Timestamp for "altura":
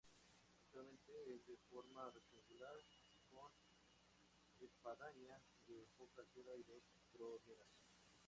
6.21-6.55